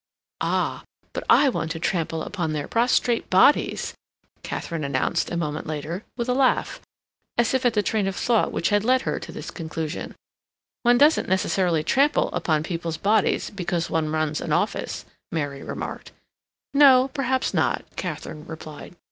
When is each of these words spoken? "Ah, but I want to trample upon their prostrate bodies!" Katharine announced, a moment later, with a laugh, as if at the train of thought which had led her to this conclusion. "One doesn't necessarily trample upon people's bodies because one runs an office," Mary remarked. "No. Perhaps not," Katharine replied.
"Ah, 0.41 0.81
but 1.13 1.23
I 1.29 1.47
want 1.49 1.69
to 1.73 1.79
trample 1.79 2.23
upon 2.23 2.53
their 2.53 2.67
prostrate 2.67 3.29
bodies!" 3.29 3.93
Katharine 4.41 4.83
announced, 4.83 5.29
a 5.29 5.37
moment 5.37 5.67
later, 5.67 6.03
with 6.17 6.27
a 6.27 6.33
laugh, 6.33 6.81
as 7.37 7.53
if 7.53 7.67
at 7.67 7.75
the 7.75 7.83
train 7.83 8.07
of 8.07 8.15
thought 8.15 8.51
which 8.51 8.69
had 8.69 8.83
led 8.83 9.03
her 9.03 9.19
to 9.19 9.31
this 9.31 9.51
conclusion. 9.51 10.15
"One 10.81 10.97
doesn't 10.97 11.29
necessarily 11.29 11.83
trample 11.83 12.29
upon 12.33 12.63
people's 12.63 12.97
bodies 12.97 13.51
because 13.51 13.91
one 13.91 14.09
runs 14.11 14.41
an 14.41 14.51
office," 14.51 15.05
Mary 15.31 15.61
remarked. 15.61 16.13
"No. 16.73 17.11
Perhaps 17.13 17.53
not," 17.53 17.83
Katharine 17.95 18.47
replied. 18.47 18.95